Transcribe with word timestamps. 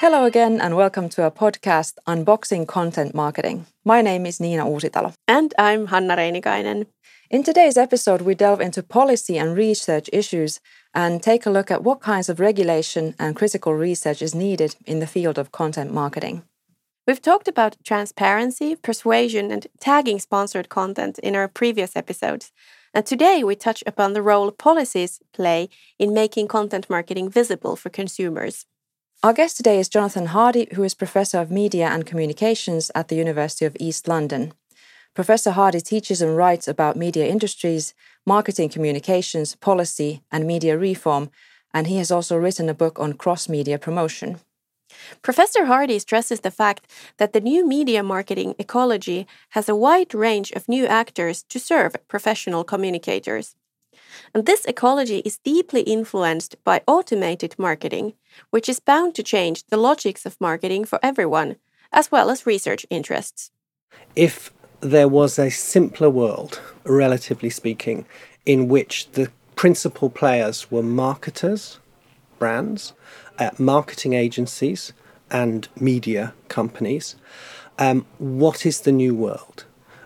Hello 0.00 0.24
again, 0.24 0.60
and 0.60 0.76
welcome 0.76 1.08
to 1.08 1.24
our 1.24 1.30
podcast 1.32 1.94
Unboxing 2.06 2.68
Content 2.68 3.16
Marketing. 3.16 3.66
My 3.84 4.00
name 4.00 4.26
is 4.26 4.38
Nina 4.38 4.64
Uusitalo. 4.64 5.12
And 5.26 5.52
I'm 5.58 5.88
Hanna 5.88 6.14
Reinikainen. 6.16 6.86
In 7.30 7.42
today's 7.42 7.76
episode, 7.76 8.22
we 8.22 8.36
delve 8.36 8.60
into 8.60 8.84
policy 8.84 9.36
and 9.36 9.56
research 9.56 10.08
issues 10.12 10.60
and 10.94 11.20
take 11.20 11.46
a 11.46 11.50
look 11.50 11.72
at 11.72 11.82
what 11.82 12.00
kinds 12.00 12.28
of 12.28 12.38
regulation 12.38 13.16
and 13.18 13.34
critical 13.34 13.74
research 13.74 14.22
is 14.22 14.36
needed 14.36 14.76
in 14.86 15.00
the 15.00 15.06
field 15.08 15.36
of 15.36 15.50
content 15.50 15.92
marketing. 15.92 16.44
We've 17.04 17.20
talked 17.20 17.48
about 17.48 17.76
transparency, 17.82 18.76
persuasion, 18.76 19.50
and 19.50 19.66
tagging 19.80 20.20
sponsored 20.20 20.68
content 20.68 21.18
in 21.18 21.34
our 21.34 21.48
previous 21.48 21.96
episodes. 21.96 22.52
And 22.94 23.04
today 23.04 23.42
we 23.42 23.56
touch 23.56 23.82
upon 23.84 24.12
the 24.12 24.22
role 24.22 24.52
policies 24.52 25.18
play 25.32 25.68
in 25.98 26.14
making 26.14 26.46
content 26.46 26.88
marketing 26.88 27.30
visible 27.30 27.74
for 27.74 27.90
consumers. 27.90 28.64
Our 29.20 29.32
guest 29.32 29.56
today 29.56 29.80
is 29.80 29.88
Jonathan 29.88 30.26
Hardy, 30.26 30.68
who 30.74 30.84
is 30.84 30.94
Professor 30.94 31.40
of 31.40 31.50
Media 31.50 31.88
and 31.88 32.06
Communications 32.06 32.88
at 32.94 33.08
the 33.08 33.16
University 33.16 33.64
of 33.64 33.76
East 33.80 34.06
London. 34.06 34.52
Professor 35.12 35.50
Hardy 35.50 35.80
teaches 35.80 36.22
and 36.22 36.36
writes 36.36 36.68
about 36.68 36.96
media 36.96 37.26
industries, 37.26 37.94
marketing 38.24 38.68
communications, 38.68 39.56
policy, 39.56 40.22
and 40.30 40.46
media 40.46 40.78
reform, 40.78 41.30
and 41.74 41.88
he 41.88 41.96
has 41.96 42.12
also 42.12 42.36
written 42.36 42.68
a 42.68 42.74
book 42.74 43.00
on 43.00 43.12
cross 43.12 43.48
media 43.48 43.76
promotion. 43.76 44.38
Professor 45.20 45.64
Hardy 45.64 45.98
stresses 45.98 46.42
the 46.42 46.52
fact 46.52 46.86
that 47.16 47.32
the 47.32 47.40
new 47.40 47.66
media 47.66 48.04
marketing 48.04 48.54
ecology 48.56 49.26
has 49.50 49.68
a 49.68 49.74
wide 49.74 50.14
range 50.14 50.52
of 50.52 50.68
new 50.68 50.86
actors 50.86 51.42
to 51.48 51.58
serve 51.58 51.96
professional 52.06 52.62
communicators. 52.62 53.56
And 54.34 54.46
this 54.46 54.64
ecology 54.64 55.18
is 55.24 55.38
deeply 55.38 55.82
influenced 55.82 56.56
by 56.64 56.82
automated 56.86 57.54
marketing, 57.58 58.14
which 58.50 58.68
is 58.68 58.80
bound 58.80 59.14
to 59.14 59.22
change 59.22 59.64
the 59.66 59.76
logics 59.76 60.26
of 60.26 60.40
marketing 60.40 60.84
for 60.84 60.98
everyone, 61.02 61.56
as 61.92 62.12
well 62.12 62.30
as 62.30 62.46
research 62.46 62.86
interests. 62.90 63.50
If 64.14 64.52
there 64.80 65.08
was 65.08 65.38
a 65.38 65.50
simpler 65.50 66.10
world, 66.10 66.60
relatively 66.84 67.50
speaking, 67.50 68.06
in 68.46 68.68
which 68.68 69.10
the 69.12 69.30
principal 69.56 70.08
players 70.08 70.70
were 70.70 70.82
marketers, 70.82 71.78
brands, 72.38 72.92
uh, 73.38 73.50
marketing 73.58 74.12
agencies, 74.12 74.92
and 75.30 75.68
media 75.78 76.32
companies, 76.48 77.16
um, 77.78 78.06
what 78.18 78.64
is 78.64 78.82
the 78.82 78.92
new 78.92 79.14
world? 79.14 79.64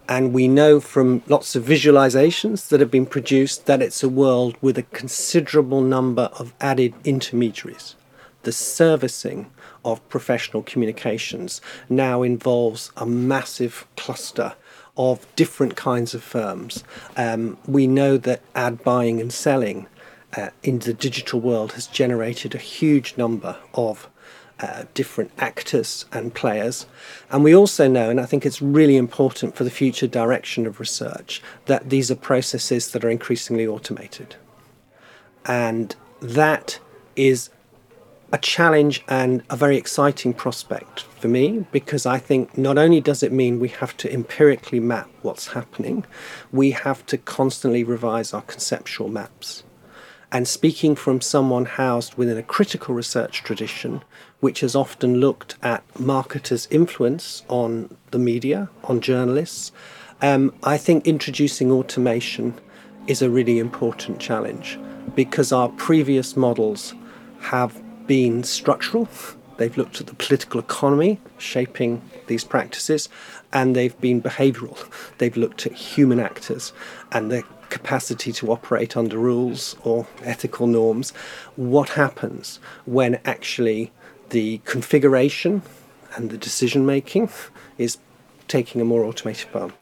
And 0.09 0.33
we 0.33 0.49
know 0.49 0.81
from 0.81 1.23
lots 1.27 1.55
of 1.55 1.65
visualizations 1.65 2.69
that 2.69 2.81
have 2.81 2.91
been 2.91 3.07
produced 3.07 3.67
that 3.67 3.81
it's 3.81 4.03
a 4.03 4.09
world 4.09 4.57
with 4.61 4.77
a 4.77 4.83
considerable 4.83 5.81
number 5.81 6.31
of 6.39 6.53
added 6.61 6.95
intermediaries. 7.05 7.95
The 8.43 8.53
servicing 8.53 9.51
of 9.85 10.07
professional 10.09 10.63
communications 10.63 11.61
now 11.89 12.23
involves 12.23 12.91
a 12.97 13.07
massive 13.07 13.87
cluster 13.97 14.55
of 14.97 15.27
different 15.37 15.77
kinds 15.77 16.15
of 16.15 16.23
firms. 16.23 16.85
Um, 17.17 17.57
we 17.67 17.87
know 17.87 18.17
that 18.19 18.43
ad 18.55 18.83
buying 18.83 19.21
and 19.21 19.33
selling 19.33 19.87
uh, 20.37 20.51
in 20.63 20.81
the 20.81 20.95
digital 20.95 21.41
world 21.41 21.73
has 21.73 21.87
generated 21.87 22.55
a 22.55 22.59
huge 22.59 23.17
number 23.17 23.57
of 23.75 24.09
uh, 24.61 24.85
different 24.95 25.31
actors 25.39 26.05
and 26.13 26.35
players. 26.35 26.87
And 27.31 27.43
we 27.43 27.55
also 27.55 27.89
know, 27.89 28.11
and 28.11 28.21
I 28.21 28.27
think 28.27 28.47
it's 28.47 28.63
really 28.63 28.97
important 28.97 29.57
for 29.57 29.65
the 29.65 29.71
future 29.71 30.07
direction 30.07 30.67
of 30.67 30.81
research, 30.81 31.43
that 31.67 31.91
these 31.91 32.11
are 32.11 32.17
processes 32.17 32.93
that 32.93 33.05
are 33.05 33.11
increasingly 33.11 33.67
automated. 33.67 34.37
And 35.45 35.95
that 36.21 36.79
is 37.17 37.51
a 38.33 38.39
challenge 38.39 39.05
and 39.09 39.43
a 39.51 39.57
very 39.57 39.77
exciting 39.77 40.33
prospect 40.33 41.03
for 41.03 41.29
me 41.29 41.67
because 41.71 42.07
I 42.07 42.19
think 42.19 42.57
not 42.57 42.79
only 42.79 43.01
does 43.01 43.23
it 43.23 43.31
mean 43.31 43.61
we 43.61 43.69
have 43.69 43.95
to 43.99 44.13
empirically 44.13 44.81
map 44.81 45.11
what's 45.21 45.49
happening, 45.49 46.07
we 46.51 46.71
have 46.71 47.05
to 47.07 47.19
constantly 47.19 47.85
revise 47.85 48.33
our 48.33 48.43
conceptual 48.43 49.09
maps. 49.09 49.65
And 50.33 50.49
speaking 50.49 50.97
from 50.97 51.21
someone 51.21 51.67
housed 51.67 52.15
within 52.15 52.39
a 52.39 52.43
critical 52.43 52.95
research 52.95 53.43
tradition, 53.43 54.03
which 54.43 54.59
has 54.59 54.75
often 54.75 55.21
looked 55.21 55.55
at 55.63 55.85
marketers' 56.01 56.67
influence 56.69 57.45
on 57.47 57.97
the 58.11 58.19
media, 58.19 58.69
on 58.83 59.01
journalists. 59.01 59.71
Um, 60.21 60.53
I 60.65 60.79
think 60.79 61.07
introducing 61.07 61.71
automation 61.71 62.55
is 63.07 63.23
a 63.23 63.31
really 63.31 63.61
important 63.61 64.19
challenge 64.19 64.81
because 65.15 65.53
our 65.53 65.69
previous 65.69 66.37
models 66.37 66.93
have 67.41 67.81
been 68.09 68.43
structural. 68.43 69.09
They've 69.59 69.77
looked 69.77 70.01
at 70.01 70.09
the 70.09 70.15
political 70.15 70.59
economy 70.59 71.21
shaping 71.39 72.03
these 72.27 72.43
practices, 72.43 73.09
and 73.53 73.77
they've 73.77 73.99
been 74.01 74.21
behavioral. 74.21 74.77
They've 75.19 75.37
looked 75.37 75.67
at 75.67 75.73
human 75.73 76.19
actors 76.19 76.73
and 77.13 77.31
their 77.31 77.45
capacity 77.69 78.33
to 78.33 78.51
operate 78.51 78.97
under 78.97 79.19
rules 79.19 79.77
or 79.85 80.09
ethical 80.25 80.67
norms. 80.67 81.13
What 81.55 81.91
happens 81.91 82.59
when 82.87 83.21
actually 83.25 83.93
the 84.33 84.59
configuration 84.65 85.63
and 86.17 86.31
the 86.31 86.39
decision 86.39 86.85
making 86.85 87.31
is 87.79 87.99
taking 88.49 88.81
a 88.81 88.85
more 88.85 89.05
automated 89.05 89.49
form. 89.49 89.73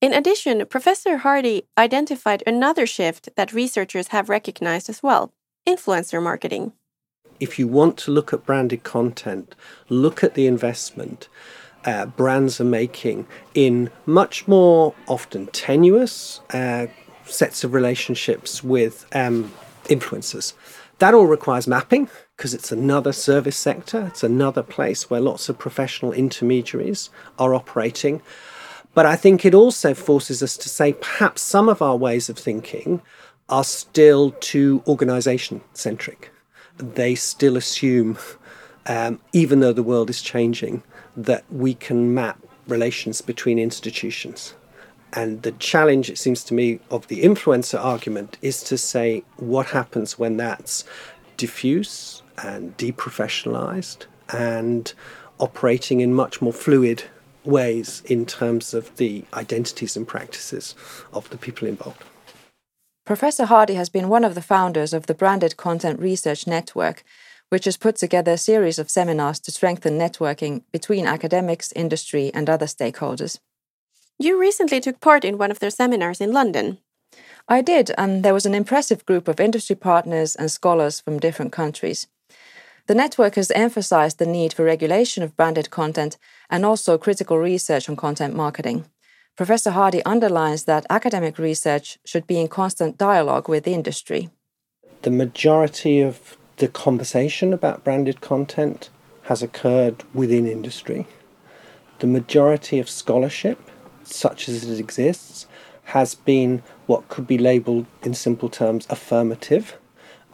In 0.00 0.12
addition, 0.12 0.64
Professor 0.66 1.18
Hardy 1.18 1.66
identified 1.78 2.42
another 2.46 2.86
shift 2.86 3.28
that 3.36 3.52
researchers 3.52 4.08
have 4.08 4.28
recognized 4.28 4.88
as 4.88 5.02
well 5.02 5.32
influencer 5.66 6.22
marketing. 6.22 6.72
If 7.40 7.58
you 7.58 7.66
want 7.66 7.96
to 7.98 8.10
look 8.10 8.32
at 8.32 8.44
branded 8.44 8.82
content, 8.82 9.54
look 9.88 10.22
at 10.22 10.34
the 10.34 10.46
investment 10.46 11.28
uh, 11.84 12.06
brands 12.06 12.60
are 12.60 12.64
making 12.64 13.26
in 13.54 13.90
much 14.06 14.46
more 14.46 14.94
often 15.06 15.46
tenuous 15.48 16.40
uh, 16.52 16.86
sets 17.24 17.64
of 17.64 17.74
relationships 17.74 18.62
with 18.62 19.06
um, 19.14 19.52
influencers. 19.84 20.52
That 20.98 21.14
all 21.14 21.26
requires 21.26 21.66
mapping 21.66 22.08
because 22.36 22.54
it's 22.54 22.72
another 22.72 23.12
service 23.12 23.56
sector, 23.56 24.06
it's 24.06 24.24
another 24.24 24.62
place 24.62 25.08
where 25.08 25.20
lots 25.20 25.48
of 25.48 25.58
professional 25.58 26.12
intermediaries 26.12 27.10
are 27.38 27.54
operating. 27.54 28.20
But 28.92 29.06
I 29.06 29.16
think 29.16 29.44
it 29.44 29.54
also 29.54 29.94
forces 29.94 30.42
us 30.42 30.56
to 30.58 30.68
say 30.68 30.94
perhaps 30.94 31.42
some 31.42 31.68
of 31.68 31.80
our 31.80 31.96
ways 31.96 32.28
of 32.28 32.38
thinking 32.38 33.02
are 33.48 33.64
still 33.64 34.32
too 34.40 34.82
organization 34.86 35.60
centric. 35.74 36.30
They 36.76 37.14
still 37.14 37.56
assume, 37.56 38.18
um, 38.86 39.20
even 39.32 39.60
though 39.60 39.72
the 39.72 39.82
world 39.82 40.10
is 40.10 40.22
changing, 40.22 40.82
that 41.16 41.44
we 41.50 41.74
can 41.74 42.14
map 42.14 42.38
relations 42.66 43.20
between 43.20 43.58
institutions. 43.58 44.54
And 45.12 45.42
the 45.42 45.52
challenge, 45.52 46.10
it 46.10 46.18
seems 46.18 46.42
to 46.44 46.54
me, 46.54 46.80
of 46.90 47.06
the 47.06 47.22
influencer 47.22 47.78
argument 47.78 48.38
is 48.42 48.64
to 48.64 48.76
say 48.76 49.22
what 49.36 49.66
happens 49.66 50.18
when 50.18 50.36
that's 50.36 50.84
diffuse 51.36 52.22
and 52.42 52.76
deprofessionalized 52.76 54.06
and 54.32 54.92
operating 55.38 56.00
in 56.00 56.14
much 56.14 56.40
more 56.40 56.52
fluid 56.52 57.04
ways 57.44 58.02
in 58.06 58.24
terms 58.24 58.72
of 58.72 58.96
the 58.96 59.24
identities 59.34 59.96
and 59.96 60.08
practices 60.08 60.74
of 61.12 61.28
the 61.30 61.36
people 61.36 61.68
involved. 61.68 62.02
Professor 63.04 63.44
Hardy 63.44 63.74
has 63.74 63.90
been 63.90 64.08
one 64.08 64.24
of 64.24 64.34
the 64.34 64.40
founders 64.40 64.94
of 64.94 65.06
the 65.06 65.14
Branded 65.14 65.58
Content 65.58 66.00
Research 66.00 66.46
Network, 66.46 67.04
which 67.50 67.66
has 67.66 67.76
put 67.76 67.96
together 67.96 68.32
a 68.32 68.38
series 68.38 68.78
of 68.78 68.88
seminars 68.88 69.38
to 69.40 69.50
strengthen 69.50 69.98
networking 69.98 70.62
between 70.72 71.06
academics, 71.06 71.72
industry, 71.76 72.30
and 72.32 72.48
other 72.48 72.66
stakeholders. 72.66 73.38
You 74.18 74.40
recently 74.40 74.80
took 74.80 75.00
part 75.00 75.24
in 75.24 75.36
one 75.36 75.50
of 75.50 75.58
their 75.58 75.70
seminars 75.70 76.20
in 76.20 76.32
London. 76.32 76.78
I 77.46 77.60
did, 77.60 77.90
and 77.98 78.24
there 78.24 78.32
was 78.32 78.46
an 78.46 78.54
impressive 78.54 79.04
group 79.04 79.28
of 79.28 79.38
industry 79.38 79.76
partners 79.76 80.34
and 80.34 80.50
scholars 80.50 81.00
from 81.00 81.18
different 81.18 81.52
countries. 81.52 82.06
The 82.86 82.94
network 82.94 83.36
has 83.36 83.50
emphasized 83.52 84.18
the 84.18 84.26
need 84.26 84.52
for 84.52 84.62
regulation 84.62 85.22
of 85.22 85.36
branded 85.38 85.70
content 85.70 86.18
and 86.50 86.66
also 86.66 86.98
critical 86.98 87.38
research 87.38 87.88
on 87.88 87.96
content 87.96 88.36
marketing. 88.36 88.84
Professor 89.36 89.70
Hardy 89.70 90.04
underlines 90.04 90.64
that 90.64 90.84
academic 90.90 91.38
research 91.38 91.98
should 92.04 92.26
be 92.26 92.38
in 92.38 92.48
constant 92.48 92.98
dialogue 92.98 93.48
with 93.48 93.64
the 93.64 93.72
industry. 93.72 94.28
The 95.00 95.10
majority 95.10 96.02
of 96.02 96.36
the 96.58 96.68
conversation 96.68 97.54
about 97.54 97.84
branded 97.84 98.20
content 98.20 98.90
has 99.22 99.42
occurred 99.42 100.04
within 100.12 100.46
industry. 100.46 101.06
The 102.00 102.06
majority 102.06 102.78
of 102.78 102.90
scholarship, 102.90 103.58
such 104.02 104.46
as 104.46 104.62
it 104.62 104.78
exists, 104.78 105.46
has 105.84 106.14
been 106.14 106.62
what 106.84 107.08
could 107.08 107.26
be 107.26 107.38
labeled 107.38 107.86
in 108.02 108.12
simple 108.12 108.50
terms 108.50 108.86
affirmative 108.90 109.78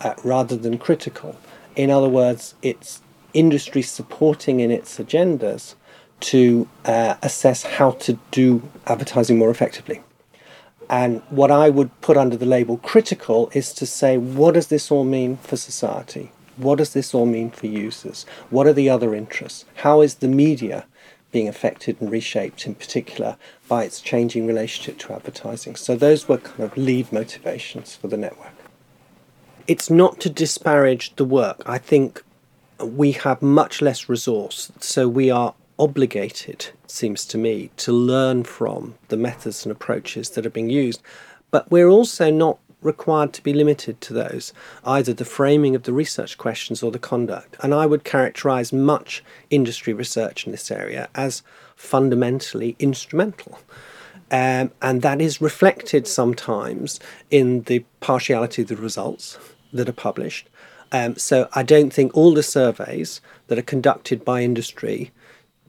uh, 0.00 0.14
rather 0.24 0.56
than 0.56 0.78
critical. 0.78 1.36
In 1.80 1.90
other 1.90 2.10
words, 2.10 2.54
it's 2.60 3.00
industry 3.32 3.80
supporting 3.80 4.60
in 4.60 4.70
its 4.70 4.98
agendas 4.98 5.76
to 6.28 6.68
uh, 6.84 7.14
assess 7.22 7.62
how 7.62 7.92
to 7.92 8.18
do 8.30 8.62
advertising 8.86 9.38
more 9.38 9.48
effectively. 9.48 10.02
And 10.90 11.22
what 11.30 11.50
I 11.50 11.70
would 11.70 11.98
put 12.02 12.18
under 12.18 12.36
the 12.36 12.44
label 12.44 12.76
critical 12.76 13.50
is 13.54 13.72
to 13.72 13.86
say, 13.86 14.18
what 14.18 14.52
does 14.52 14.66
this 14.66 14.90
all 14.90 15.04
mean 15.04 15.38
for 15.38 15.56
society? 15.56 16.32
What 16.58 16.76
does 16.76 16.92
this 16.92 17.14
all 17.14 17.24
mean 17.24 17.50
for 17.50 17.66
users? 17.66 18.26
What 18.50 18.66
are 18.66 18.74
the 18.74 18.90
other 18.90 19.14
interests? 19.14 19.64
How 19.76 20.02
is 20.02 20.16
the 20.16 20.28
media 20.28 20.84
being 21.32 21.48
affected 21.48 21.98
and 21.98 22.10
reshaped, 22.10 22.66
in 22.66 22.74
particular, 22.74 23.38
by 23.68 23.84
its 23.84 24.02
changing 24.02 24.46
relationship 24.46 24.98
to 24.98 25.14
advertising? 25.14 25.76
So, 25.76 25.96
those 25.96 26.28
were 26.28 26.36
kind 26.36 26.64
of 26.64 26.76
lead 26.76 27.10
motivations 27.10 27.96
for 27.96 28.08
the 28.08 28.18
network. 28.18 28.59
It's 29.70 29.88
not 29.88 30.18
to 30.22 30.28
disparage 30.28 31.14
the 31.14 31.24
work. 31.24 31.62
I 31.64 31.78
think 31.78 32.24
we 32.80 33.12
have 33.12 33.40
much 33.40 33.80
less 33.80 34.08
resource, 34.08 34.72
so 34.80 35.06
we 35.06 35.30
are 35.30 35.54
obligated, 35.78 36.70
seems 36.88 37.24
to 37.26 37.38
me, 37.38 37.70
to 37.76 37.92
learn 37.92 38.42
from 38.42 38.96
the 39.10 39.16
methods 39.16 39.64
and 39.64 39.70
approaches 39.70 40.30
that 40.30 40.44
are 40.44 40.50
being 40.50 40.70
used. 40.70 41.00
But 41.52 41.70
we're 41.70 41.88
also 41.88 42.32
not 42.32 42.58
required 42.82 43.32
to 43.34 43.44
be 43.44 43.52
limited 43.52 44.00
to 44.00 44.12
those, 44.12 44.52
either 44.84 45.12
the 45.12 45.24
framing 45.24 45.76
of 45.76 45.84
the 45.84 45.92
research 45.92 46.36
questions 46.36 46.82
or 46.82 46.90
the 46.90 46.98
conduct. 46.98 47.56
And 47.62 47.72
I 47.72 47.86
would 47.86 48.02
characterize 48.02 48.72
much 48.72 49.22
industry 49.50 49.92
research 49.92 50.46
in 50.46 50.50
this 50.50 50.72
area 50.72 51.08
as 51.14 51.44
fundamentally 51.76 52.74
instrumental. 52.80 53.60
Um, 54.32 54.72
and 54.82 55.02
that 55.02 55.20
is 55.20 55.40
reflected 55.40 56.08
sometimes 56.08 56.98
in 57.30 57.62
the 57.62 57.84
partiality 58.00 58.62
of 58.62 58.68
the 58.68 58.74
results 58.76 59.38
that 59.72 59.88
are 59.88 59.92
published. 59.92 60.48
Um, 60.92 61.16
so 61.16 61.48
I 61.54 61.62
don't 61.62 61.92
think 61.92 62.16
all 62.16 62.34
the 62.34 62.42
surveys 62.42 63.20
that 63.46 63.58
are 63.58 63.62
conducted 63.62 64.24
by 64.24 64.42
industry 64.42 65.12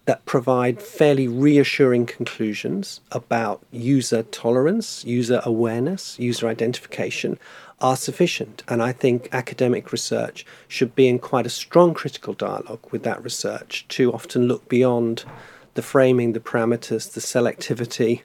that 0.05 0.25
provide 0.25 0.81
fairly 0.81 1.27
reassuring 1.27 2.07
conclusions 2.07 3.01
about 3.11 3.63
user 3.71 4.23
tolerance, 4.23 5.05
user 5.05 5.41
awareness, 5.45 6.17
user 6.17 6.47
identification 6.47 7.37
are 7.79 7.95
sufficient. 7.95 8.63
And 8.67 8.81
I 8.81 8.93
think 8.93 9.29
academic 9.31 9.91
research 9.91 10.45
should 10.67 10.95
be 10.95 11.07
in 11.07 11.19
quite 11.19 11.45
a 11.45 11.49
strong 11.49 11.93
critical 11.93 12.33
dialogue 12.33 12.85
with 12.91 13.03
that 13.03 13.23
research 13.23 13.85
to 13.89 14.11
often 14.11 14.47
look 14.47 14.67
beyond 14.67 15.23
the 15.75 15.81
framing, 15.81 16.33
the 16.33 16.39
parameters, 16.39 17.11
the 17.13 17.21
selectivity 17.21 18.21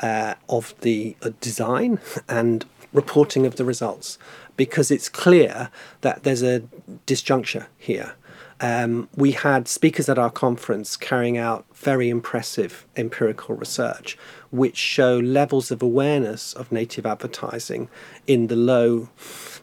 uh, 0.00 0.34
of 0.48 0.74
the 0.80 1.16
uh, 1.22 1.30
design 1.40 1.98
and 2.28 2.64
reporting 2.92 3.46
of 3.46 3.56
the 3.56 3.64
results, 3.64 4.18
because 4.56 4.90
it's 4.90 5.08
clear 5.08 5.70
that 6.00 6.22
there's 6.22 6.42
a 6.42 6.60
disjuncture 7.06 7.66
here. 7.76 8.14
Um, 8.60 9.08
we 9.14 9.32
had 9.32 9.68
speakers 9.68 10.08
at 10.08 10.18
our 10.18 10.30
conference 10.30 10.96
carrying 10.96 11.38
out 11.38 11.64
very 11.74 12.08
impressive 12.08 12.86
empirical 12.96 13.54
research, 13.54 14.18
which 14.50 14.76
show 14.76 15.18
levels 15.18 15.70
of 15.70 15.80
awareness 15.80 16.54
of 16.54 16.72
native 16.72 17.06
advertising 17.06 17.88
in 18.26 18.48
the 18.48 18.56
low 18.56 19.10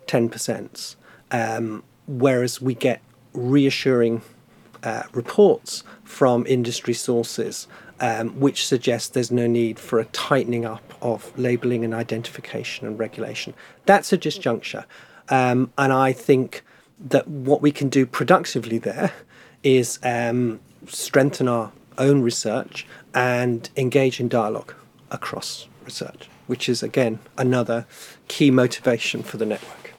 10%, 0.07 0.95
um, 1.31 1.83
whereas 2.07 2.61
we 2.61 2.73
get 2.73 3.01
reassuring 3.33 4.21
uh, 4.83 5.03
reports 5.13 5.83
from 6.03 6.45
industry 6.47 6.93
sources 6.93 7.67
um, 7.99 8.39
which 8.39 8.65
suggests 8.65 9.09
there's 9.09 9.31
no 9.31 9.47
need 9.47 9.79
for 9.79 9.99
a 9.99 10.05
tightening 10.05 10.65
up 10.65 10.93
of 11.01 11.37
labelling 11.37 11.83
and 11.83 11.93
identification 11.93 12.87
and 12.87 12.99
regulation. 12.99 13.53
That's 13.85 14.11
a 14.11 14.17
disjuncture. 14.17 14.85
Um, 15.29 15.71
and 15.77 15.91
I 15.93 16.13
think 16.13 16.63
that 16.99 17.27
what 17.27 17.61
we 17.61 17.71
can 17.71 17.89
do 17.89 18.05
productively 18.05 18.77
there 18.77 19.11
is 19.63 19.99
um, 20.03 20.59
strengthen 20.87 21.47
our 21.47 21.71
own 21.97 22.21
research 22.21 22.85
and 23.13 23.69
engage 23.75 24.19
in 24.19 24.27
dialogue 24.27 24.73
across 25.11 25.67
research, 25.83 26.29
which 26.47 26.67
is 26.69 26.83
again 26.83 27.19
another 27.37 27.85
key 28.27 28.51
motivation 28.51 29.23
for 29.23 29.37
the 29.37 29.45
network. 29.45 29.93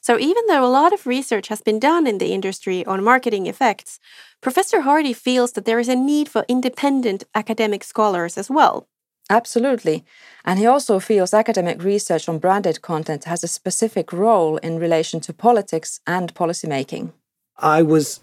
So, 0.00 0.18
even 0.18 0.42
though 0.48 0.64
a 0.64 0.66
lot 0.66 0.92
of 0.92 1.06
research 1.06 1.46
has 1.48 1.62
been 1.62 1.78
done 1.78 2.08
in 2.08 2.18
the 2.18 2.32
industry 2.32 2.84
on 2.86 3.04
marketing 3.04 3.46
effects, 3.46 4.00
Professor 4.42 4.80
Hardy 4.80 5.12
feels 5.12 5.52
that 5.52 5.66
there 5.66 5.78
is 5.78 5.88
a 5.88 5.94
need 5.94 6.28
for 6.28 6.44
independent 6.48 7.22
academic 7.32 7.84
scholars 7.84 8.36
as 8.36 8.50
well. 8.50 8.88
Absolutely. 9.30 10.04
And 10.44 10.58
he 10.58 10.66
also 10.66 10.98
feels 10.98 11.32
academic 11.32 11.80
research 11.84 12.28
on 12.28 12.40
branded 12.40 12.82
content 12.82 13.22
has 13.24 13.44
a 13.44 13.48
specific 13.48 14.12
role 14.12 14.56
in 14.56 14.80
relation 14.80 15.20
to 15.20 15.32
politics 15.32 16.00
and 16.08 16.34
policymaking. 16.34 17.12
I 17.56 17.82
was 17.82 18.18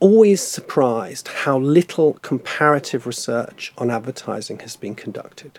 always 0.00 0.42
surprised 0.42 1.28
how 1.28 1.58
little 1.58 2.12
comparative 2.20 3.06
research 3.06 3.72
on 3.78 3.90
advertising 3.90 4.58
has 4.58 4.76
been 4.76 4.94
conducted. 4.94 5.58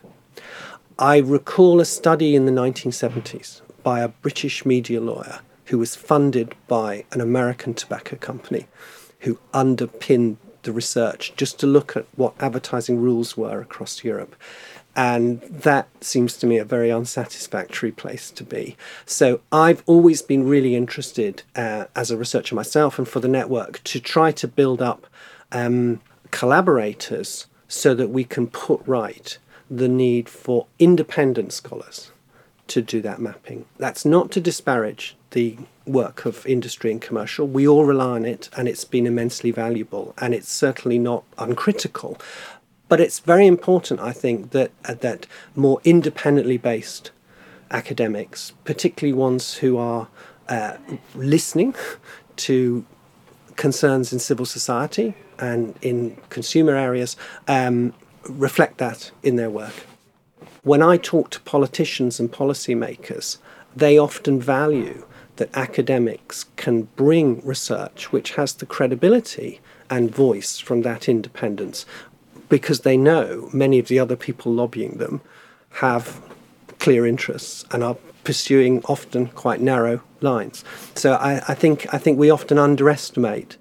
I 0.99 1.17
recall 1.17 1.81
a 1.81 1.85
study 1.85 2.35
in 2.35 2.45
the 2.45 2.51
1970s 2.51 3.61
by 3.81 4.01
a 4.01 4.09
British 4.09 4.67
media 4.67 5.01
lawyer 5.01 5.39
who 5.65 5.79
was 5.79 5.95
funded 5.95 6.53
by 6.67 7.05
an 7.11 7.21
American 7.21 7.73
tobacco 7.73 8.17
company 8.17 8.67
who 9.19 9.39
underpinned 9.53 10.37
the 10.63 10.71
research 10.71 11.33
just 11.35 11.59
to 11.59 11.67
look 11.67 11.95
at 11.95 12.05
what 12.15 12.33
advertising 12.39 12.99
rules 13.01 13.37
were 13.37 13.61
across 13.61 14.03
Europe. 14.03 14.35
And 14.95 15.41
that 15.43 15.87
seems 16.01 16.35
to 16.37 16.47
me 16.47 16.57
a 16.57 16.65
very 16.65 16.91
unsatisfactory 16.91 17.91
place 17.91 18.31
to 18.31 18.43
be. 18.43 18.75
So 19.05 19.39
I've 19.51 19.83
always 19.85 20.21
been 20.21 20.47
really 20.47 20.75
interested 20.75 21.43
uh, 21.55 21.85
as 21.95 22.11
a 22.11 22.17
researcher 22.17 22.55
myself 22.55 22.97
and 22.97 23.07
for 23.07 23.19
the 23.19 23.27
network 23.27 23.81
to 23.85 23.99
try 23.99 24.31
to 24.33 24.47
build 24.47 24.81
up 24.81 25.07
um, 25.51 26.01
collaborators 26.31 27.47
so 27.67 27.93
that 27.93 28.09
we 28.09 28.23
can 28.23 28.47
put 28.47 28.81
right 28.85 29.37
the 29.69 29.87
need 29.87 30.27
for 30.27 30.65
independent 30.79 31.53
scholars 31.53 32.11
to 32.67 32.81
do 32.81 33.01
that 33.01 33.19
mapping. 33.19 33.65
That's 33.77 34.05
not 34.05 34.31
to 34.31 34.41
disparage 34.41 35.15
the 35.31 35.57
work 35.89 36.25
of 36.25 36.45
industry 36.45 36.91
and 36.91 37.01
commercial. 37.01 37.47
We 37.47 37.67
all 37.67 37.85
rely 37.85 38.11
on 38.11 38.25
it, 38.25 38.49
and 38.55 38.67
it's 38.67 38.85
been 38.85 39.07
immensely 39.07 39.51
valuable, 39.51 40.13
and 40.17 40.33
it's 40.33 40.51
certainly 40.51 40.99
not 40.99 41.23
uncritical. 41.37 42.17
But 42.87 42.99
it's 42.99 43.19
very 43.19 43.47
important, 43.47 43.99
I 43.99 44.11
think, 44.11 44.51
that 44.51 44.71
uh, 44.85 44.95
that 44.95 45.27
more 45.55 45.79
independently 45.83 46.57
based 46.57 47.11
academics, 47.71 48.53
particularly 48.63 49.13
ones 49.13 49.55
who 49.55 49.77
are 49.77 50.07
uh, 50.47 50.77
listening 51.15 51.75
to 52.35 52.85
concerns 53.55 54.11
in 54.13 54.19
civil 54.19 54.45
society 54.45 55.13
and 55.37 55.75
in 55.81 56.17
consumer 56.29 56.75
areas, 56.75 57.15
um, 57.47 57.93
reflect 58.27 58.77
that 58.77 59.11
in 59.21 59.35
their 59.35 59.49
work. 59.49 59.73
When 60.63 60.81
I 60.81 60.97
talk 60.97 61.29
to 61.31 61.39
politicians 61.41 62.19
and 62.19 62.31
policymakers, 62.31 63.37
they 63.75 63.97
often 63.97 64.41
value 64.41 65.05
that 65.39 65.55
academics 65.55 66.45
can 66.57 66.83
bring 66.97 67.41
research 67.45 68.11
which 68.11 68.33
has 68.33 68.53
the 68.53 68.65
credibility 68.65 69.61
and 69.89 70.13
voice 70.13 70.59
from 70.59 70.81
that 70.81 71.07
independence 71.07 71.85
because 72.49 72.81
they 72.81 72.97
know 72.97 73.49
many 73.53 73.79
of 73.79 73.87
the 73.87 73.97
other 73.97 74.17
people 74.17 74.53
lobbying 74.53 74.97
them 74.97 75.21
have 75.75 76.21
clear 76.79 77.07
interests 77.07 77.63
and 77.71 77.83
are 77.83 77.95
pursuing 78.25 78.83
often 78.85 79.27
quite 79.27 79.61
narrow 79.61 80.01
lines. 80.19 80.65
So 80.95 81.13
I, 81.13 81.41
I, 81.47 81.53
think 81.53 81.91
I 81.93 81.97
think 81.97 82.19
we 82.19 82.29
often 82.29 82.57
underestimate 82.57 83.55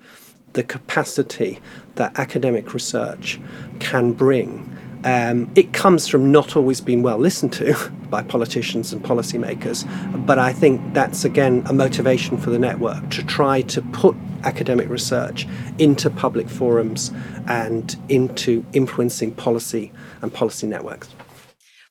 the 0.54 0.64
capacity 0.64 1.60
that 1.94 2.18
academic 2.18 2.74
research 2.74 3.38
can 3.78 4.12
bring 4.12 4.76
um, 5.04 5.50
it 5.54 5.72
comes 5.72 6.08
from 6.08 6.32
not 6.32 6.56
always 6.56 6.80
being 6.80 7.02
well 7.02 7.18
listened 7.18 7.52
to 7.54 7.74
by 8.10 8.22
politicians 8.22 8.92
and 8.92 9.02
policymakers, 9.02 9.84
but 10.26 10.38
I 10.38 10.52
think 10.52 10.94
that's 10.94 11.24
again 11.24 11.62
a 11.66 11.72
motivation 11.72 12.36
for 12.36 12.50
the 12.50 12.58
network 12.58 13.10
to 13.10 13.24
try 13.24 13.62
to 13.62 13.82
put 13.82 14.16
academic 14.44 14.88
research 14.88 15.46
into 15.78 16.10
public 16.10 16.48
forums 16.48 17.12
and 17.46 17.96
into 18.08 18.64
influencing 18.72 19.34
policy 19.34 19.92
and 20.22 20.32
policy 20.32 20.66
networks. 20.66 21.08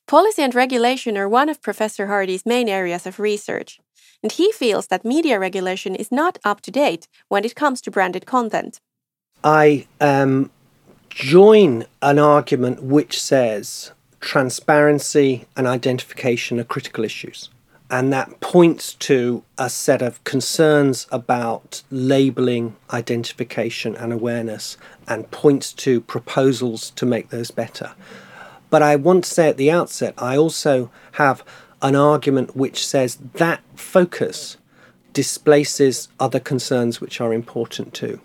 Policy 0.06 0.42
and 0.42 0.54
regulation 0.54 1.18
are 1.18 1.28
one 1.28 1.48
of 1.48 1.60
Professor 1.60 2.06
Hardy's 2.06 2.46
main 2.46 2.68
areas 2.68 3.06
of 3.06 3.20
research, 3.20 3.78
and 4.22 4.32
he 4.32 4.50
feels 4.52 4.86
that 4.86 5.04
media 5.04 5.38
regulation 5.38 5.94
is 5.94 6.10
not 6.10 6.38
up 6.44 6.60
to 6.62 6.70
date 6.70 7.08
when 7.28 7.44
it 7.44 7.54
comes 7.54 7.80
to 7.82 7.90
branded 7.90 8.24
content. 8.24 8.80
I 9.44 9.86
um, 10.00 10.50
join 11.10 11.86
an 12.02 12.18
argument 12.18 12.82
which 12.82 13.20
says 13.20 13.92
transparency 14.20 15.46
and 15.56 15.66
identification 15.66 16.58
are 16.60 16.64
critical 16.64 17.04
issues. 17.04 17.50
And 17.90 18.12
that 18.12 18.40
points 18.40 18.92
to 18.94 19.42
a 19.56 19.70
set 19.70 20.02
of 20.02 20.22
concerns 20.24 21.06
about 21.10 21.82
labeling, 21.90 22.76
identification, 22.92 23.96
and 23.96 24.12
awareness, 24.12 24.76
and 25.06 25.30
points 25.30 25.72
to 25.74 26.02
proposals 26.02 26.90
to 26.90 27.06
make 27.06 27.30
those 27.30 27.50
better. 27.50 27.94
But 28.68 28.82
I 28.82 28.96
want 28.96 29.24
to 29.24 29.30
say 29.30 29.48
at 29.48 29.56
the 29.56 29.70
outset, 29.70 30.12
I 30.18 30.36
also 30.36 30.90
have 31.12 31.42
an 31.80 31.96
argument 31.96 32.54
which 32.54 32.86
says 32.86 33.16
that 33.34 33.62
focus 33.74 34.58
displaces 35.14 36.08
other 36.20 36.40
concerns 36.40 37.00
which 37.00 37.20
are 37.20 37.32
important 37.32 37.94
too. 37.94 38.20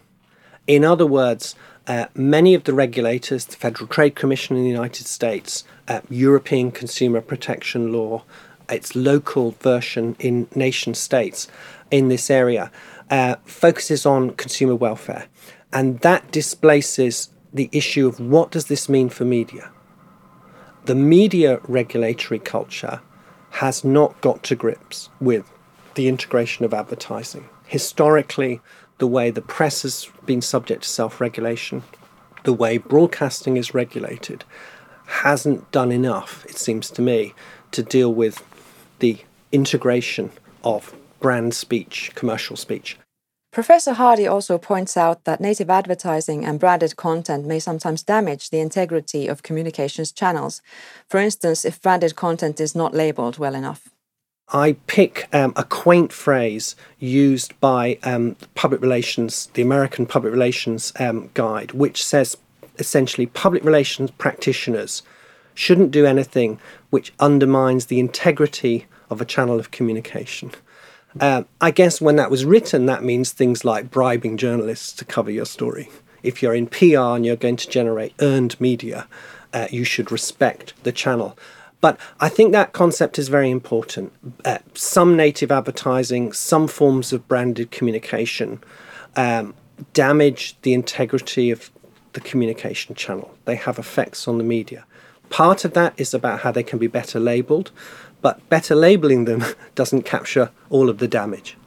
In 0.68 0.84
other 0.84 1.06
words, 1.06 1.56
uh, 1.88 2.06
many 2.16 2.54
of 2.54 2.64
the 2.64 2.74
regulators, 2.74 3.46
the 3.46 3.56
Federal 3.56 3.88
Trade 3.88 4.16
Commission 4.16 4.56
in 4.56 4.64
the 4.64 4.70
United 4.70 5.06
States, 5.06 5.64
uh, 5.88 6.02
European 6.10 6.72
consumer 6.72 7.22
protection 7.22 7.92
law, 7.92 8.24
its 8.70 8.96
local 8.96 9.52
version 9.60 10.16
in 10.20 10.48
nation 10.56 10.94
states 10.94 11.48
in 11.92 12.08
this 12.08 12.30
area, 12.30 12.72
uh, 13.10 13.36
focuses 13.46 14.06
on 14.06 14.32
consumer 14.32 14.76
welfare, 14.76 15.26
and 15.72 16.00
that 16.00 16.32
displaces 16.32 17.30
the 17.54 17.70
issue 17.72 18.08
of 18.08 18.20
what 18.20 18.52
does 18.52 18.66
this 18.66 18.88
mean 18.88 19.10
for 19.10 19.26
media. 19.26 19.70
The 20.86 20.96
media 20.96 21.60
regulatory 21.68 22.40
culture 22.40 23.02
has 23.52 23.84
not 23.84 24.20
got 24.22 24.42
to 24.44 24.56
grips 24.56 25.10
with 25.20 25.53
the 25.96 26.08
integration 26.08 26.66
of 26.66 26.74
advertising. 26.74 27.50
Historically, 27.66 28.62
the 28.98 29.08
way 29.08 29.32
the 29.32 29.42
press 29.42 29.82
has 29.82 30.10
been 30.26 30.42
subject 30.42 30.84
to 30.84 30.90
self 30.90 31.20
regulation, 31.20 31.84
the 32.44 32.54
way 32.54 32.78
broadcasting 32.78 33.58
is 33.58 33.74
regulated, 33.74 34.44
hasn't 35.06 35.72
done 35.72 35.92
enough, 35.92 36.46
it 36.46 36.58
seems 36.58 36.90
to 36.92 37.02
me, 37.02 37.34
to 37.72 37.84
deal 37.84 38.14
with 38.14 38.44
the 39.00 39.18
integration 39.52 40.32
of 40.64 40.96
brand 41.20 41.54
speech, 41.54 42.12
commercial 42.16 42.56
speech. 42.56 42.98
Professor 43.52 43.94
Hardy 43.94 44.26
also 44.26 44.58
points 44.58 44.98
out 44.98 45.26
that 45.26 45.40
native 45.40 45.70
advertising 45.70 46.44
and 46.44 46.60
branded 46.60 46.96
content 46.96 47.46
may 47.46 47.60
sometimes 47.60 48.02
damage 48.02 48.50
the 48.50 48.60
integrity 48.60 49.28
of 49.28 49.44
communications 49.44 50.12
channels, 50.12 50.62
for 51.08 51.20
instance, 51.20 51.64
if 51.64 51.80
branded 51.80 52.16
content 52.16 52.60
is 52.60 52.76
not 52.76 52.96
labeled 52.96 53.38
well 53.38 53.54
enough. 53.54 53.93
I 54.50 54.74
pick 54.88 55.28
um, 55.34 55.54
a 55.56 55.64
quaint 55.64 56.12
phrase 56.12 56.76
used 57.00 57.60
by 57.60 57.98
um, 58.04 58.36
public 58.56 58.82
relations, 58.82 59.48
the 59.54 59.62
American 59.62 60.06
Public 60.06 60.32
Relations 60.32 60.94
um, 61.00 61.30
Guide, 61.34 61.72
which 61.72 62.04
says 62.04 62.38
essentially 62.78 63.26
public 63.26 63.64
relations 63.64 64.12
practitioners 64.12 65.04
shouldn't 65.56 65.92
do 65.92 66.06
anything 66.06 66.60
which 66.90 67.14
undermines 67.20 67.86
the 67.86 68.00
integrity 68.00 68.86
of 69.10 69.22
a 69.22 69.26
channel 69.26 69.60
of 69.60 69.72
communication. 69.72 70.52
Uh, 71.20 71.44
I 71.62 71.72
guess 71.72 72.02
when 72.02 72.16
that 72.16 72.32
was 72.32 72.46
written, 72.46 72.88
that 72.88 73.04
means 73.04 73.32
things 73.32 73.64
like 73.64 73.92
bribing 73.92 74.38
journalists 74.38 74.92
to 74.94 75.06
cover 75.06 75.30
your 75.30 75.46
story. 75.46 75.90
If 76.24 76.42
you're 76.42 76.56
in 76.56 76.68
PR 76.68 77.16
and 77.16 77.26
you're 77.26 77.36
going 77.36 77.58
to 77.58 77.70
generate 77.70 78.14
earned 78.20 78.60
media, 78.60 79.08
uh, 79.54 79.68
you 79.70 79.84
should 79.84 80.12
respect 80.12 80.74
the 80.84 80.92
channel. 80.92 81.38
But 81.84 82.00
I 82.22 82.30
think 82.30 82.54
that 82.54 82.72
concept 82.72 83.20
is 83.20 83.28
very 83.28 83.52
important. 83.52 84.14
Uh, 84.46 84.60
some 84.74 85.18
native 85.18 85.52
advertising, 85.52 86.32
some 86.32 86.66
forms 86.66 87.12
of 87.12 87.28
branded 87.28 87.72
communication 87.72 88.64
um, 89.18 89.54
damage 89.92 90.56
the 90.62 90.74
integrity 90.74 91.52
of 91.52 91.72
the 92.14 92.22
communication 92.22 92.96
channel. 92.96 93.36
They 93.44 93.56
have 93.56 93.78
effects 93.78 94.30
on 94.30 94.38
the 94.38 94.46
media. 94.46 94.86
Part 95.30 95.66
of 95.66 95.74
that 95.74 95.94
is 95.98 96.14
about 96.14 96.40
how 96.40 96.54
they 96.54 96.64
can 96.64 96.80
be 96.80 96.88
better 96.88 97.20
labeled, 97.20 97.72
but 98.22 98.48
better 98.48 98.76
labeling 98.76 99.26
them 99.26 99.44
doesn't 99.76 100.04
capture 100.04 100.52
all 100.70 100.90
of 100.90 101.00
the 101.00 101.08
damage. 101.10 101.58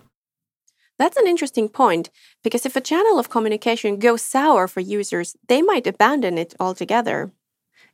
That's 0.99 1.19
an 1.19 1.27
interesting 1.27 1.69
point 1.69 2.09
because 2.43 2.65
if 2.65 2.75
a 2.75 2.81
channel 2.81 3.19
of 3.19 3.29
communication 3.29 3.99
goes 3.99 4.23
sour 4.23 4.67
for 4.67 4.81
users, 4.81 5.37
they 5.47 5.61
might 5.61 5.87
abandon 5.87 6.39
it 6.39 6.55
altogether. 6.59 7.33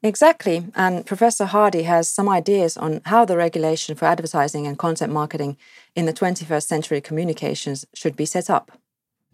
Exactly, 0.03 0.67
and 0.75 1.07
Professor 1.07 1.45
Hardy 1.45 1.85
has 1.85 2.09
some 2.09 2.29
ideas 2.29 2.77
on 2.77 3.01
how 3.05 3.25
the 3.25 3.37
regulation 3.37 3.95
for 3.95 4.07
advertising 4.07 4.67
and 4.67 4.79
content 4.79 5.13
marketing 5.13 5.57
in 5.95 6.07
the 6.07 6.13
21st 6.13 6.67
century 6.67 7.01
communications 7.01 7.87
should 7.95 8.17
be 8.17 8.27
set 8.27 8.51
up. 8.51 8.73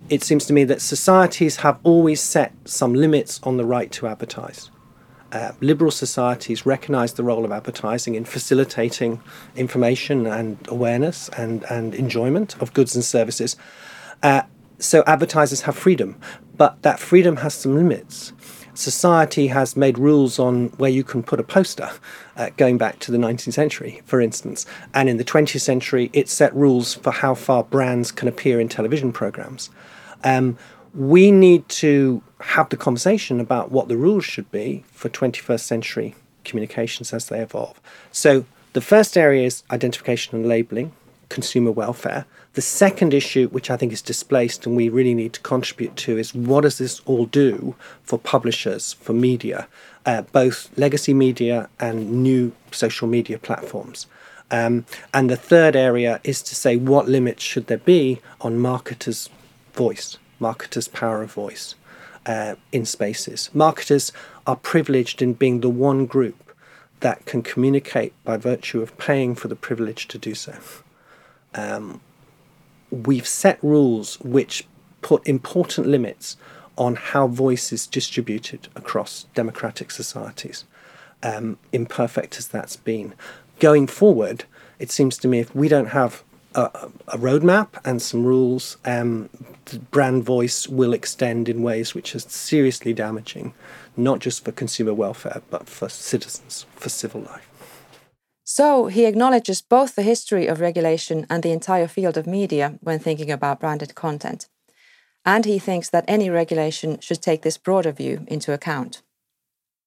It 0.08 0.22
seems 0.22 0.44
to 0.46 0.52
me 0.52 0.64
that 0.64 0.82
societies 0.82 1.56
have 1.56 1.78
always 1.82 2.20
set 2.20 2.52
some 2.66 2.94
limits 2.94 3.40
on 3.42 3.56
the 3.56 3.64
right 3.64 3.90
to 3.92 4.06
advertise 4.06 4.70
uh, 5.32 5.52
liberal 5.60 5.90
societies 5.90 6.64
recognize 6.64 7.14
the 7.14 7.22
role 7.22 7.44
of 7.44 7.52
advertising 7.52 8.14
in 8.14 8.24
facilitating 8.24 9.20
information 9.56 10.26
and 10.26 10.58
awareness 10.68 11.28
and, 11.30 11.64
and 11.64 11.94
enjoyment 11.94 12.60
of 12.62 12.72
goods 12.72 12.94
and 12.94 13.04
services. 13.04 13.56
Uh, 14.22 14.42
so 14.78 15.02
advertisers 15.06 15.62
have 15.62 15.76
freedom, 15.76 16.18
but 16.56 16.82
that 16.82 16.98
freedom 16.98 17.36
has 17.36 17.54
some 17.54 17.74
limits. 17.74 18.32
Society 18.78 19.48
has 19.48 19.76
made 19.76 19.98
rules 19.98 20.38
on 20.38 20.68
where 20.76 20.88
you 20.88 21.02
can 21.02 21.20
put 21.20 21.40
a 21.40 21.42
poster, 21.42 21.90
uh, 22.36 22.50
going 22.56 22.78
back 22.78 23.00
to 23.00 23.10
the 23.10 23.18
19th 23.18 23.52
century, 23.52 24.02
for 24.04 24.20
instance. 24.20 24.66
And 24.94 25.08
in 25.08 25.16
the 25.16 25.24
20th 25.24 25.62
century, 25.62 26.10
it 26.12 26.28
set 26.28 26.54
rules 26.54 26.94
for 26.94 27.10
how 27.10 27.34
far 27.34 27.64
brands 27.64 28.12
can 28.12 28.28
appear 28.28 28.60
in 28.60 28.68
television 28.68 29.12
programs. 29.12 29.68
Um, 30.22 30.56
we 30.94 31.32
need 31.32 31.68
to 31.70 32.22
have 32.38 32.68
the 32.68 32.76
conversation 32.76 33.40
about 33.40 33.72
what 33.72 33.88
the 33.88 33.96
rules 33.96 34.24
should 34.24 34.48
be 34.52 34.84
for 34.92 35.08
21st 35.08 35.58
century 35.58 36.14
communications 36.44 37.12
as 37.12 37.26
they 37.26 37.40
evolve. 37.40 37.80
So, 38.12 38.44
the 38.74 38.80
first 38.80 39.18
area 39.18 39.44
is 39.44 39.64
identification 39.72 40.36
and 40.36 40.46
labeling, 40.46 40.92
consumer 41.28 41.70
welfare. 41.70 42.26
The 42.54 42.62
second 42.62 43.14
issue, 43.14 43.48
which 43.48 43.70
I 43.70 43.76
think 43.76 43.92
is 43.92 44.02
displaced 44.02 44.66
and 44.66 44.76
we 44.76 44.88
really 44.88 45.14
need 45.14 45.32
to 45.34 45.40
contribute 45.40 45.96
to, 45.96 46.18
is 46.18 46.34
what 46.34 46.62
does 46.62 46.78
this 46.78 47.00
all 47.06 47.26
do 47.26 47.74
for 48.02 48.18
publishers, 48.18 48.94
for 48.94 49.12
media, 49.12 49.68
uh, 50.06 50.22
both 50.22 50.70
legacy 50.76 51.14
media 51.14 51.68
and 51.78 52.22
new 52.22 52.52
social 52.72 53.08
media 53.08 53.38
platforms? 53.38 54.06
Um, 54.50 54.86
and 55.12 55.28
the 55.28 55.36
third 55.36 55.76
area 55.76 56.20
is 56.24 56.42
to 56.42 56.54
say 56.54 56.76
what 56.76 57.08
limits 57.08 57.42
should 57.42 57.66
there 57.66 57.78
be 57.78 58.20
on 58.40 58.58
marketers' 58.58 59.28
voice 59.74 60.18
marketers' 60.40 60.88
power 60.88 61.22
of 61.22 61.32
voice 61.32 61.74
uh, 62.26 62.54
in 62.72 62.84
spaces. 62.84 63.50
Marketers 63.52 64.12
are 64.46 64.56
privileged 64.56 65.22
in 65.22 65.34
being 65.34 65.60
the 65.60 65.70
one 65.70 66.06
group 66.06 66.54
that 67.00 67.24
can 67.26 67.42
communicate 67.42 68.12
by 68.24 68.36
virtue 68.36 68.82
of 68.82 68.96
paying 68.98 69.34
for 69.34 69.48
the 69.48 69.56
privilege 69.56 70.08
to 70.08 70.18
do 70.18 70.34
so. 70.34 70.54
Um, 71.54 72.00
we've 72.90 73.26
set 73.26 73.58
rules 73.62 74.18
which 74.20 74.66
put 75.02 75.26
important 75.26 75.86
limits 75.86 76.36
on 76.76 76.94
how 76.94 77.26
voice 77.26 77.72
is 77.72 77.86
distributed 77.86 78.68
across 78.76 79.26
democratic 79.34 79.90
societies, 79.90 80.64
um, 81.22 81.58
imperfect 81.72 82.38
as 82.38 82.48
that's 82.48 82.76
been. 82.76 83.14
Going 83.58 83.86
forward, 83.86 84.44
it 84.78 84.90
seems 84.90 85.18
to 85.18 85.28
me 85.28 85.40
if 85.40 85.54
we 85.54 85.68
don't 85.68 85.88
have 85.88 86.22
a, 86.54 86.88
a 87.08 87.18
roadmap 87.18 87.68
and 87.84 88.00
some 88.00 88.24
rules, 88.24 88.76
um, 88.84 89.28
brand 89.90 90.24
voice 90.24 90.68
will 90.68 90.92
extend 90.92 91.48
in 91.48 91.62
ways 91.62 91.94
which 91.94 92.14
are 92.14 92.20
seriously 92.20 92.92
damaging, 92.92 93.52
not 93.96 94.20
just 94.20 94.44
for 94.44 94.52
consumer 94.52 94.94
welfare, 94.94 95.42
but 95.50 95.68
for 95.68 95.88
citizens, 95.88 96.64
for 96.76 96.88
civil 96.88 97.22
life. 97.22 97.48
So 98.50 98.86
he 98.86 99.04
acknowledges 99.04 99.60
both 99.60 99.94
the 99.94 100.02
history 100.02 100.46
of 100.46 100.58
regulation 100.58 101.26
and 101.28 101.42
the 101.42 101.52
entire 101.52 101.86
field 101.86 102.16
of 102.16 102.26
media 102.26 102.78
when 102.80 102.98
thinking 102.98 103.30
about 103.30 103.60
branded 103.60 103.94
content. 103.94 104.48
And 105.22 105.44
he 105.44 105.58
thinks 105.58 105.90
that 105.90 106.06
any 106.08 106.30
regulation 106.30 106.98
should 107.00 107.20
take 107.20 107.42
this 107.42 107.58
broader 107.58 107.92
view 107.92 108.24
into 108.26 108.54
account. 108.54 109.02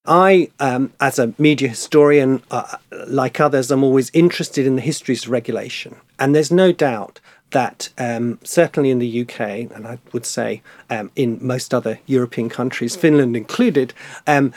I, 0.05 0.51
um, 0.59 0.93
as 0.99 1.17
a 1.17 1.33
media 1.39 1.69
historian, 1.69 2.43
uh, 2.51 2.77
like 3.07 3.39
others, 3.39 3.71
I'm 3.71 3.83
always 3.83 4.11
interested 4.13 4.67
in 4.67 4.75
the 4.75 4.83
histories 4.83 5.23
of 5.23 5.31
regulation. 5.31 5.95
And 6.19 6.35
there's 6.35 6.51
no 6.51 6.71
doubt 6.71 7.19
that 7.49 7.89
um, 7.97 8.37
certainly 8.43 8.91
in 8.91 8.99
the 8.99 9.21
UK, 9.21 9.39
and 9.75 9.87
I 9.87 9.97
would 10.13 10.27
say 10.27 10.61
um, 10.87 11.09
in 11.15 11.39
most 11.41 11.73
other 11.73 11.99
European 12.05 12.47
countries, 12.47 12.95
Finland 12.95 13.35
included, 13.35 13.95
um, 14.27 14.53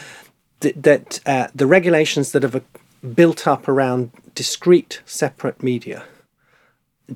th- 0.60 0.74
that 0.76 1.20
uh, 1.24 1.48
the 1.54 1.66
regulations 1.66 2.32
that 2.32 2.42
have 2.42 2.62
built 3.14 3.46
up 3.46 3.68
around 3.68 4.10
discrete, 4.34 5.02
separate 5.04 5.62
media 5.62 6.04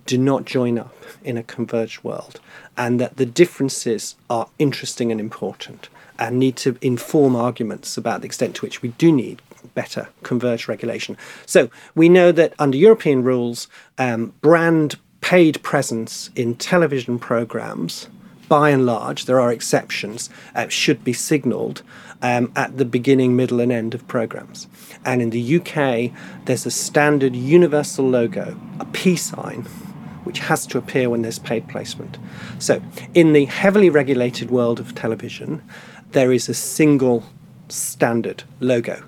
do 0.04 0.18
not 0.18 0.44
join 0.44 0.78
up 0.78 0.94
in 1.24 1.38
a 1.38 1.42
converged 1.42 2.04
world, 2.04 2.40
and 2.76 3.00
that 3.00 3.16
the 3.16 3.26
differences 3.26 4.16
are 4.28 4.48
interesting 4.58 5.10
and 5.10 5.20
important 5.20 5.88
and 6.18 6.38
need 6.38 6.56
to 6.56 6.76
inform 6.82 7.34
arguments 7.34 7.96
about 7.96 8.20
the 8.20 8.26
extent 8.26 8.56
to 8.56 8.62
which 8.62 8.82
we 8.82 8.90
do 8.90 9.10
need 9.10 9.40
better 9.74 10.08
converged 10.22 10.68
regulation. 10.68 11.16
So 11.46 11.70
we 11.94 12.08
know 12.08 12.32
that 12.32 12.52
under 12.58 12.76
European 12.76 13.22
rules, 13.22 13.68
um, 13.96 14.34
brand 14.40 14.96
paid 15.20 15.62
presence 15.62 16.30
in 16.36 16.54
television 16.54 17.18
programs, 17.18 18.08
by 18.48 18.70
and 18.70 18.86
large, 18.86 19.26
there 19.26 19.40
are 19.40 19.52
exceptions, 19.52 20.30
uh, 20.54 20.68
should 20.68 21.04
be 21.04 21.12
signalled 21.12 21.82
um, 22.22 22.52
at 22.56 22.78
the 22.78 22.84
beginning, 22.84 23.36
middle, 23.36 23.60
and 23.60 23.70
end 23.70 23.94
of 23.94 24.06
programs. 24.08 24.66
And 25.04 25.22
in 25.22 25.30
the 25.30 25.56
UK, 25.58 26.12
there's 26.46 26.66
a 26.66 26.70
standard 26.70 27.36
universal 27.36 28.08
logo, 28.08 28.58
a 28.80 28.84
P 28.86 29.16
sign, 29.16 29.62
which 30.24 30.40
has 30.40 30.66
to 30.66 30.78
appear 30.78 31.08
when 31.08 31.22
there's 31.22 31.38
paid 31.38 31.68
placement. 31.68 32.18
So, 32.58 32.82
in 33.14 33.32
the 33.32 33.46
heavily 33.46 33.90
regulated 33.90 34.50
world 34.50 34.80
of 34.80 34.94
television, 34.94 35.62
there 36.12 36.32
is 36.32 36.48
a 36.48 36.54
single 36.54 37.24
standard 37.68 38.44
logo. 38.60 39.04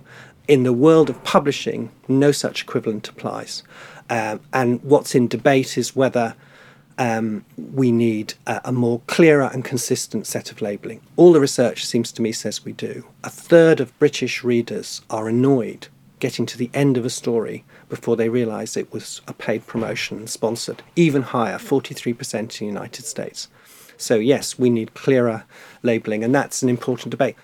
In 0.49 0.62
the 0.62 0.73
world 0.73 1.11
of 1.11 1.23
publishing, 1.25 1.90
no 2.09 2.32
such 2.32 2.62
equivalent 2.62 3.09
applies. 3.09 3.62
Um, 4.09 4.40
and 4.52 4.82
what's 4.82 5.14
in 5.14 5.28
debate 5.28 5.78
is 5.78 5.94
whether 5.94 6.35
um, 7.00 7.47
we 7.57 7.90
need 7.90 8.35
a, 8.47 8.61
a, 8.66 8.73
more 8.73 9.00
clearer 9.07 9.50
and 9.52 9.64
consistent 9.64 10.26
set 10.26 10.52
of 10.52 10.61
labelling. 10.61 11.00
All 11.16 11.33
the 11.33 11.40
research 11.40 11.87
seems 11.87 12.12
to 12.12 12.23
me 12.23 12.30
says 12.30 12.62
we 12.62 12.73
do. 12.73 13.07
A 13.25 13.30
third 13.30 13.80
of 13.80 13.99
British 13.99 14.45
readers 14.45 15.00
are 15.09 15.26
annoyed 15.26 15.88
getting 16.19 16.45
to 16.45 16.59
the 16.59 16.71
end 16.75 16.99
of 16.99 17.07
a 17.07 17.11
story 17.11 17.64
before 17.88 18.16
they 18.16 18.28
realize 18.28 18.76
it 18.76 18.92
was 18.92 19.23
a 19.26 19.33
paid 19.33 19.66
promotion 19.66 20.19
and 20.19 20.28
sponsored. 20.28 20.83
Even 20.95 21.23
higher, 21.23 21.57
43% 21.57 22.38
in 22.38 22.49
the 22.49 22.66
United 22.66 23.07
States. 23.07 23.49
So, 23.97 24.16
yes, 24.16 24.59
we 24.59 24.69
need 24.69 24.92
clearer 24.92 25.45
labeling, 25.83 26.23
and 26.23 26.35
that's 26.35 26.62
an 26.62 26.69
important 26.69 27.11
debate. 27.11 27.37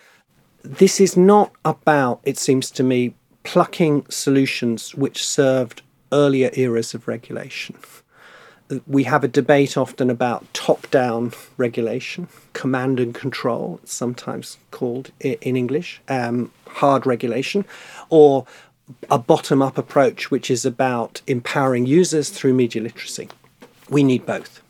This 0.63 1.01
is 1.01 1.17
not 1.17 1.51
about, 1.65 2.21
it 2.25 2.37
seems 2.37 2.71
to 2.73 2.83
me, 2.83 3.15
plucking 3.43 4.05
solutions 4.11 4.95
which 4.95 5.27
served 5.27 5.81
earlier 6.13 6.51
eras 6.53 6.93
of 6.93 7.09
regulation. 7.09 7.77
We 8.87 9.05
have 9.05 9.23
a 9.23 9.29
debate 9.29 9.77
often 9.77 10.11
about 10.11 10.53
top 10.53 10.91
down 10.91 11.33
regulation, 11.57 12.29
command 12.53 12.99
and 12.99 13.15
control, 13.15 13.79
it's 13.83 13.93
sometimes 13.93 14.59
called 14.71 15.13
in 15.21 15.57
English, 15.57 16.01
um, 16.09 16.51
hard 16.67 17.07
regulation, 17.07 17.65
or 18.11 18.45
a 19.11 19.19
bottom 19.19 19.63
up 19.63 19.79
approach, 19.79 20.31
which 20.31 20.51
is 20.51 20.65
about 20.65 21.21
empowering 21.27 21.87
users 21.87 22.31
through 22.31 22.55
media 22.55 22.83
literacy. 22.83 23.29
We 23.89 24.03
need 24.03 24.27
both. 24.27 24.63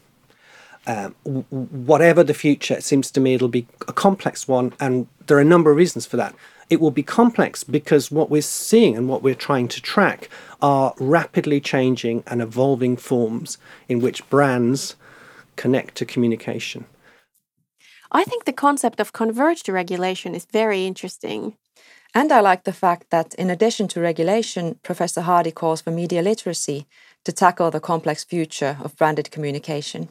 Um, 0.87 1.15
whatever 1.25 2.23
the 2.23 2.35
future, 2.35 2.75
it 2.75 2.85
seems 2.85 3.11
to 3.11 3.21
me 3.21 3.35
it'll 3.35 3.49
be 3.49 3.67
a 3.89 3.93
complex 3.93 4.47
one, 4.47 4.73
and 4.79 5.09
there 5.27 5.37
are 5.37 5.41
a 5.41 5.45
number 5.45 5.71
of 5.71 5.77
reasons 5.77 6.07
for 6.07 6.17
that. 6.17 6.35
It 6.69 6.81
will 6.81 6.91
be 6.91 7.03
complex 7.03 7.63
because 7.63 8.11
what 8.11 8.31
we're 8.31 8.43
seeing 8.43 8.97
and 8.97 9.09
what 9.09 9.23
we're 9.23 9.35
trying 9.35 9.69
to 9.69 9.81
track 9.81 10.29
are 10.61 10.95
rapidly 10.99 11.61
changing 11.61 12.25
and 12.27 12.43
evolving 12.43 12.97
forms 12.97 13.59
in 13.89 14.01
which 14.01 14.29
brands 14.29 14.97
connect 15.55 15.95
to 15.97 16.05
communication. 16.05 16.87
I 18.11 18.25
think 18.25 18.45
the 18.45 18.53
concept 18.53 19.01
of 19.01 19.13
converged 19.13 19.69
regulation 19.69 20.35
is 20.35 20.45
very 20.45 20.87
interesting. 20.87 21.57
And 22.15 22.33
I 22.33 22.41
like 22.41 22.65
the 22.65 22.73
fact 22.73 23.11
that, 23.11 23.35
in 23.35 23.51
addition 23.51 23.89
to 23.89 24.01
regulation, 24.01 24.79
Professor 24.83 25.23
Hardy 25.23 25.51
calls 25.51 25.83
for 25.83 25.91
media 25.91 26.23
literacy 26.23 26.87
to 27.25 27.33
tackle 27.33 27.71
the 27.71 27.81
complex 27.81 28.25
future 28.25 28.79
of 28.83 28.97
branded 28.97 29.31
communication. 29.31 30.09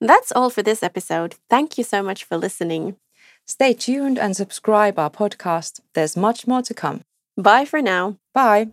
That's 0.00 0.32
all 0.32 0.50
for 0.50 0.62
this 0.62 0.82
episode. 0.82 1.36
Thank 1.48 1.78
you 1.78 1.84
so 1.84 2.02
much 2.02 2.24
for 2.24 2.36
listening. 2.36 2.96
Stay 3.46 3.74
tuned 3.74 4.18
and 4.18 4.36
subscribe 4.36 4.98
our 4.98 5.10
podcast. 5.10 5.80
There's 5.94 6.16
much 6.16 6.46
more 6.46 6.62
to 6.62 6.74
come. 6.74 7.02
Bye 7.36 7.64
for 7.64 7.82
now. 7.82 8.16
Bye. 8.32 8.68